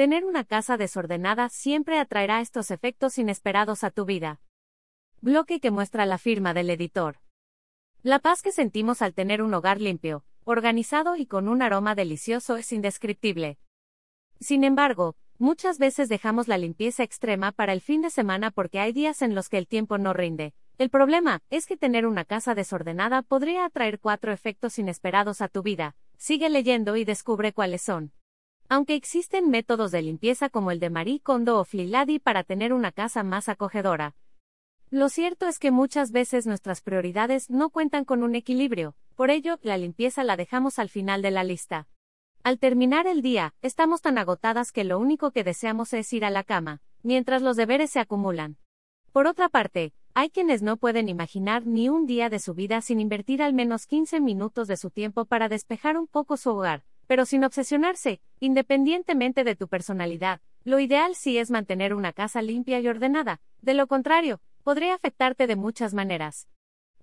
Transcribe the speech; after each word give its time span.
Tener 0.00 0.24
una 0.24 0.44
casa 0.44 0.78
desordenada 0.78 1.50
siempre 1.50 1.98
atraerá 1.98 2.40
estos 2.40 2.70
efectos 2.70 3.18
inesperados 3.18 3.84
a 3.84 3.90
tu 3.90 4.06
vida. 4.06 4.40
Bloque 5.20 5.60
que 5.60 5.70
muestra 5.70 6.06
la 6.06 6.16
firma 6.16 6.54
del 6.54 6.70
editor. 6.70 7.18
La 8.02 8.18
paz 8.18 8.40
que 8.40 8.50
sentimos 8.50 9.02
al 9.02 9.12
tener 9.12 9.42
un 9.42 9.52
hogar 9.52 9.78
limpio, 9.78 10.24
organizado 10.44 11.16
y 11.16 11.26
con 11.26 11.48
un 11.48 11.60
aroma 11.60 11.94
delicioso 11.94 12.56
es 12.56 12.72
indescriptible. 12.72 13.58
Sin 14.40 14.64
embargo, 14.64 15.16
muchas 15.36 15.78
veces 15.78 16.08
dejamos 16.08 16.48
la 16.48 16.56
limpieza 16.56 17.02
extrema 17.02 17.52
para 17.52 17.74
el 17.74 17.82
fin 17.82 18.00
de 18.00 18.08
semana 18.08 18.50
porque 18.50 18.80
hay 18.80 18.94
días 18.94 19.20
en 19.20 19.34
los 19.34 19.50
que 19.50 19.58
el 19.58 19.66
tiempo 19.68 19.98
no 19.98 20.14
rinde. 20.14 20.54
El 20.78 20.88
problema 20.88 21.42
es 21.50 21.66
que 21.66 21.76
tener 21.76 22.06
una 22.06 22.24
casa 22.24 22.54
desordenada 22.54 23.20
podría 23.20 23.66
atraer 23.66 24.00
cuatro 24.00 24.32
efectos 24.32 24.78
inesperados 24.78 25.42
a 25.42 25.48
tu 25.48 25.62
vida. 25.62 25.94
Sigue 26.16 26.48
leyendo 26.48 26.96
y 26.96 27.04
descubre 27.04 27.52
cuáles 27.52 27.82
son. 27.82 28.14
Aunque 28.72 28.94
existen 28.94 29.50
métodos 29.50 29.90
de 29.90 30.00
limpieza 30.00 30.48
como 30.48 30.70
el 30.70 30.78
de 30.78 30.90
Marie 30.90 31.18
Kondo 31.18 31.58
o 31.58 31.64
Fliladi 31.64 32.20
para 32.20 32.44
tener 32.44 32.72
una 32.72 32.92
casa 32.92 33.24
más 33.24 33.48
acogedora, 33.48 34.14
lo 34.90 35.08
cierto 35.08 35.48
es 35.48 35.58
que 35.58 35.72
muchas 35.72 36.12
veces 36.12 36.46
nuestras 36.46 36.80
prioridades 36.80 37.50
no 37.50 37.70
cuentan 37.70 38.04
con 38.04 38.22
un 38.22 38.36
equilibrio, 38.36 38.94
por 39.16 39.30
ello, 39.30 39.58
la 39.62 39.76
limpieza 39.76 40.22
la 40.22 40.36
dejamos 40.36 40.78
al 40.78 40.88
final 40.88 41.20
de 41.20 41.32
la 41.32 41.42
lista. 41.42 41.88
Al 42.44 42.60
terminar 42.60 43.08
el 43.08 43.22
día, 43.22 43.54
estamos 43.60 44.02
tan 44.02 44.18
agotadas 44.18 44.70
que 44.70 44.84
lo 44.84 45.00
único 45.00 45.32
que 45.32 45.42
deseamos 45.42 45.92
es 45.92 46.12
ir 46.12 46.24
a 46.24 46.30
la 46.30 46.44
cama, 46.44 46.80
mientras 47.02 47.42
los 47.42 47.56
deberes 47.56 47.90
se 47.90 47.98
acumulan. 47.98 48.56
Por 49.10 49.26
otra 49.26 49.48
parte, 49.48 49.94
hay 50.14 50.30
quienes 50.30 50.62
no 50.62 50.76
pueden 50.76 51.08
imaginar 51.08 51.66
ni 51.66 51.88
un 51.88 52.06
día 52.06 52.30
de 52.30 52.38
su 52.38 52.54
vida 52.54 52.82
sin 52.82 53.00
invertir 53.00 53.42
al 53.42 53.52
menos 53.52 53.88
15 53.88 54.20
minutos 54.20 54.68
de 54.68 54.76
su 54.76 54.90
tiempo 54.90 55.24
para 55.24 55.48
despejar 55.48 55.96
un 55.96 56.06
poco 56.06 56.36
su 56.36 56.50
hogar, 56.50 56.84
pero 57.08 57.26
sin 57.26 57.42
obsesionarse, 57.42 58.20
independientemente 58.40 59.44
de 59.44 59.54
tu 59.54 59.68
personalidad. 59.68 60.40
Lo 60.64 60.80
ideal 60.80 61.14
sí 61.14 61.38
es 61.38 61.50
mantener 61.50 61.94
una 61.94 62.12
casa 62.12 62.42
limpia 62.42 62.80
y 62.80 62.88
ordenada, 62.88 63.40
de 63.62 63.74
lo 63.74 63.86
contrario, 63.86 64.40
podría 64.62 64.94
afectarte 64.94 65.46
de 65.46 65.56
muchas 65.56 65.94
maneras. 65.94 66.48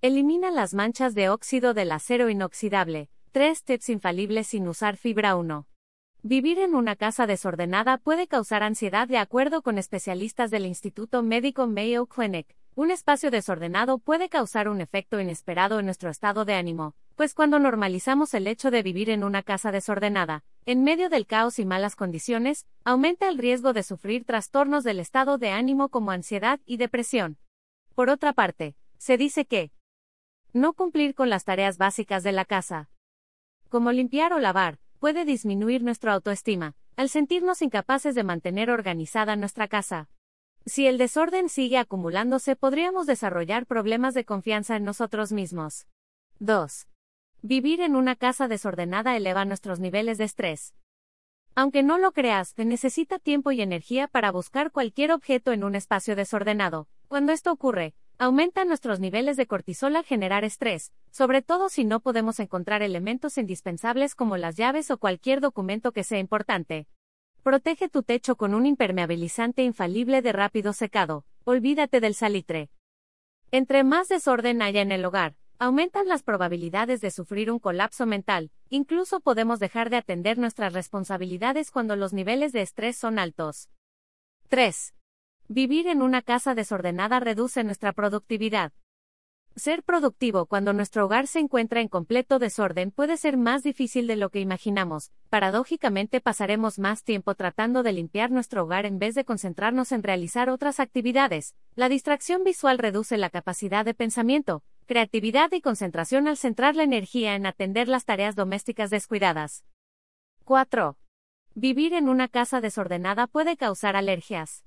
Elimina 0.00 0.50
las 0.50 0.74
manchas 0.74 1.14
de 1.14 1.28
óxido 1.28 1.74
del 1.74 1.90
acero 1.90 2.28
inoxidable. 2.28 3.08
3 3.32 3.64
tips 3.64 3.88
infalibles 3.88 4.46
sin 4.48 4.68
usar 4.68 4.96
fibra 4.96 5.36
1. 5.36 5.66
Vivir 6.22 6.58
en 6.58 6.74
una 6.74 6.96
casa 6.96 7.26
desordenada 7.26 7.98
puede 7.98 8.26
causar 8.26 8.62
ansiedad 8.62 9.06
de 9.06 9.18
acuerdo 9.18 9.62
con 9.62 9.78
especialistas 9.78 10.50
del 10.50 10.66
Instituto 10.66 11.22
Médico 11.22 11.66
Mayo 11.66 12.06
Clinic. 12.06 12.56
Un 12.74 12.90
espacio 12.90 13.30
desordenado 13.30 13.98
puede 13.98 14.28
causar 14.28 14.68
un 14.68 14.80
efecto 14.80 15.20
inesperado 15.20 15.78
en 15.78 15.86
nuestro 15.86 16.10
estado 16.10 16.44
de 16.44 16.54
ánimo, 16.54 16.94
pues 17.16 17.34
cuando 17.34 17.58
normalizamos 17.58 18.34
el 18.34 18.46
hecho 18.46 18.70
de 18.70 18.82
vivir 18.82 19.10
en 19.10 19.24
una 19.24 19.42
casa 19.42 19.72
desordenada, 19.72 20.44
en 20.68 20.84
medio 20.84 21.08
del 21.08 21.26
caos 21.26 21.58
y 21.58 21.64
malas 21.64 21.96
condiciones, 21.96 22.66
aumenta 22.84 23.26
el 23.30 23.38
riesgo 23.38 23.72
de 23.72 23.82
sufrir 23.82 24.26
trastornos 24.26 24.84
del 24.84 25.00
estado 25.00 25.38
de 25.38 25.48
ánimo 25.48 25.88
como 25.88 26.10
ansiedad 26.10 26.60
y 26.66 26.76
depresión. 26.76 27.38
Por 27.94 28.10
otra 28.10 28.34
parte, 28.34 28.76
se 28.98 29.16
dice 29.16 29.46
que 29.46 29.72
no 30.52 30.74
cumplir 30.74 31.14
con 31.14 31.30
las 31.30 31.44
tareas 31.44 31.78
básicas 31.78 32.22
de 32.22 32.32
la 32.32 32.44
casa, 32.44 32.90
como 33.70 33.92
limpiar 33.92 34.34
o 34.34 34.40
lavar, 34.40 34.78
puede 34.98 35.24
disminuir 35.24 35.82
nuestra 35.82 36.12
autoestima, 36.12 36.74
al 36.96 37.08
sentirnos 37.08 37.62
incapaces 37.62 38.14
de 38.14 38.24
mantener 38.24 38.68
organizada 38.68 39.36
nuestra 39.36 39.68
casa. 39.68 40.10
Si 40.66 40.86
el 40.86 40.98
desorden 40.98 41.48
sigue 41.48 41.78
acumulándose, 41.78 42.56
podríamos 42.56 43.06
desarrollar 43.06 43.64
problemas 43.64 44.12
de 44.12 44.26
confianza 44.26 44.76
en 44.76 44.84
nosotros 44.84 45.32
mismos. 45.32 45.86
2. 46.40 46.88
Vivir 47.42 47.80
en 47.82 47.94
una 47.94 48.16
casa 48.16 48.48
desordenada 48.48 49.16
eleva 49.16 49.44
nuestros 49.44 49.78
niveles 49.78 50.18
de 50.18 50.24
estrés. 50.24 50.74
Aunque 51.54 51.84
no 51.84 51.96
lo 51.96 52.10
creas, 52.10 52.54
te 52.54 52.64
necesita 52.64 53.20
tiempo 53.20 53.52
y 53.52 53.60
energía 53.60 54.08
para 54.08 54.32
buscar 54.32 54.72
cualquier 54.72 55.12
objeto 55.12 55.52
en 55.52 55.62
un 55.62 55.76
espacio 55.76 56.16
desordenado. 56.16 56.88
Cuando 57.06 57.30
esto 57.30 57.52
ocurre, 57.52 57.94
aumentan 58.18 58.66
nuestros 58.66 58.98
niveles 58.98 59.36
de 59.36 59.46
cortisol 59.46 59.94
al 59.94 60.04
generar 60.04 60.42
estrés, 60.42 60.92
sobre 61.12 61.40
todo 61.40 61.68
si 61.68 61.84
no 61.84 62.00
podemos 62.00 62.40
encontrar 62.40 62.82
elementos 62.82 63.38
indispensables 63.38 64.16
como 64.16 64.36
las 64.36 64.56
llaves 64.56 64.90
o 64.90 64.98
cualquier 64.98 65.40
documento 65.40 65.92
que 65.92 66.02
sea 66.02 66.18
importante. 66.18 66.88
Protege 67.44 67.88
tu 67.88 68.02
techo 68.02 68.34
con 68.34 68.52
un 68.52 68.66
impermeabilizante 68.66 69.62
infalible 69.62 70.22
de 70.22 70.32
rápido 70.32 70.72
secado. 70.72 71.24
Olvídate 71.44 72.00
del 72.00 72.14
salitre. 72.14 72.68
Entre 73.52 73.84
más 73.84 74.08
desorden 74.08 74.60
haya 74.60 74.82
en 74.82 74.90
el 74.90 75.04
hogar, 75.04 75.36
aumentan 75.58 76.06
las 76.06 76.22
probabilidades 76.22 77.00
de 77.00 77.10
sufrir 77.10 77.50
un 77.50 77.58
colapso 77.58 78.06
mental, 78.06 78.50
incluso 78.68 79.20
podemos 79.20 79.58
dejar 79.58 79.90
de 79.90 79.96
atender 79.96 80.38
nuestras 80.38 80.72
responsabilidades 80.72 81.70
cuando 81.70 81.96
los 81.96 82.12
niveles 82.12 82.52
de 82.52 82.62
estrés 82.62 82.96
son 82.96 83.18
altos. 83.18 83.68
3. 84.48 84.94
Vivir 85.48 85.88
en 85.88 86.02
una 86.02 86.22
casa 86.22 86.54
desordenada 86.54 87.18
reduce 87.20 87.64
nuestra 87.64 87.92
productividad. 87.92 88.72
Ser 89.56 89.82
productivo 89.82 90.46
cuando 90.46 90.72
nuestro 90.72 91.06
hogar 91.06 91.26
se 91.26 91.40
encuentra 91.40 91.80
en 91.80 91.88
completo 91.88 92.38
desorden 92.38 92.92
puede 92.92 93.16
ser 93.16 93.36
más 93.36 93.64
difícil 93.64 94.06
de 94.06 94.14
lo 94.14 94.30
que 94.30 94.38
imaginamos. 94.38 95.10
Paradójicamente 95.30 96.20
pasaremos 96.20 96.78
más 96.78 97.02
tiempo 97.02 97.34
tratando 97.34 97.82
de 97.82 97.92
limpiar 97.92 98.30
nuestro 98.30 98.62
hogar 98.62 98.86
en 98.86 99.00
vez 99.00 99.16
de 99.16 99.24
concentrarnos 99.24 99.90
en 99.90 100.04
realizar 100.04 100.48
otras 100.48 100.78
actividades. 100.78 101.56
La 101.74 101.88
distracción 101.88 102.44
visual 102.44 102.78
reduce 102.78 103.18
la 103.18 103.30
capacidad 103.30 103.84
de 103.84 103.94
pensamiento, 103.94 104.62
creatividad 104.88 105.52
y 105.52 105.60
concentración 105.60 106.28
al 106.28 106.38
centrar 106.38 106.74
la 106.74 106.82
energía 106.82 107.34
en 107.34 107.44
atender 107.44 107.88
las 107.88 108.06
tareas 108.06 108.34
domésticas 108.34 108.88
descuidadas. 108.88 109.62
4. 110.44 110.96
Vivir 111.54 111.92
en 111.92 112.08
una 112.08 112.26
casa 112.26 112.62
desordenada 112.62 113.26
puede 113.26 113.58
causar 113.58 113.96
alergias. 113.96 114.64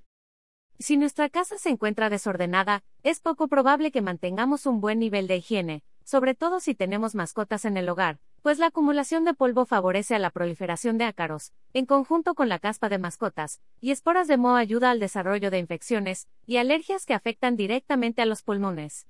Si 0.77 0.95
nuestra 0.95 1.27
casa 1.29 1.57
se 1.57 1.69
encuentra 1.69 2.11
desordenada, 2.11 2.83
es 3.01 3.19
poco 3.19 3.47
probable 3.47 3.91
que 3.91 4.03
mantengamos 4.03 4.67
un 4.67 4.79
buen 4.79 4.99
nivel 4.99 5.25
de 5.25 5.37
higiene, 5.37 5.83
sobre 6.03 6.35
todo 6.35 6.59
si 6.59 6.75
tenemos 6.75 7.15
mascotas 7.15 7.65
en 7.65 7.75
el 7.75 7.89
hogar, 7.89 8.19
pues 8.43 8.59
la 8.59 8.67
acumulación 8.67 9.25
de 9.25 9.33
polvo 9.33 9.65
favorece 9.65 10.13
a 10.13 10.19
la 10.19 10.29
proliferación 10.29 10.99
de 10.99 11.05
ácaros, 11.05 11.51
en 11.73 11.87
conjunto 11.87 12.35
con 12.35 12.47
la 12.47 12.59
caspa 12.59 12.89
de 12.89 12.99
mascotas, 12.99 13.59
y 13.79 13.89
esporas 13.89 14.27
de 14.27 14.37
moho 14.37 14.55
ayuda 14.55 14.91
al 14.91 14.99
desarrollo 14.99 15.49
de 15.49 15.57
infecciones 15.57 16.27
y 16.45 16.57
alergias 16.57 17.07
que 17.07 17.15
afectan 17.15 17.55
directamente 17.55 18.21
a 18.21 18.27
los 18.27 18.43
pulmones. 18.43 19.07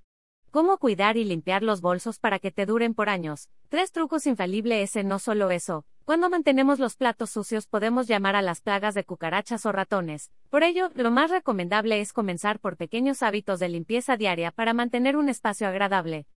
¿Cómo 0.51 0.79
cuidar 0.79 1.15
y 1.15 1.23
limpiar 1.23 1.63
los 1.63 1.79
bolsos 1.79 2.19
para 2.19 2.37
que 2.37 2.51
te 2.51 2.65
duren 2.65 2.93
por 2.93 3.07
años? 3.07 3.47
Tres 3.69 3.93
trucos 3.93 4.27
infalibles 4.27 4.97
en 4.97 5.07
no 5.07 5.17
solo 5.17 5.49
eso. 5.49 5.85
Cuando 6.03 6.29
mantenemos 6.29 6.77
los 6.77 6.97
platos 6.97 7.29
sucios 7.29 7.67
podemos 7.67 8.05
llamar 8.05 8.35
a 8.35 8.41
las 8.41 8.59
plagas 8.59 8.93
de 8.93 9.05
cucarachas 9.05 9.65
o 9.65 9.71
ratones. 9.71 10.29
Por 10.49 10.63
ello, 10.63 10.89
lo 10.93 11.09
más 11.09 11.31
recomendable 11.31 12.01
es 12.01 12.11
comenzar 12.11 12.59
por 12.59 12.75
pequeños 12.75 13.23
hábitos 13.23 13.61
de 13.61 13.69
limpieza 13.69 14.17
diaria 14.17 14.51
para 14.51 14.73
mantener 14.73 15.15
un 15.15 15.29
espacio 15.29 15.69
agradable. 15.69 16.27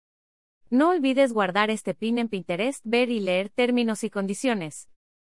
No 0.70 0.91
olvides 0.91 1.32
guardar 1.32 1.70
este 1.70 1.92
pin 1.92 2.19
en 2.19 2.28
Pinterest, 2.28 2.82
ver 2.84 3.10
y 3.10 3.19
leer 3.19 3.48
términos 3.48 4.04
y 4.04 4.10
condiciones. 4.10 4.88